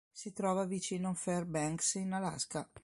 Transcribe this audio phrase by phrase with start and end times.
[0.11, 2.67] Si trova vicino a Fairbanks in Alaska.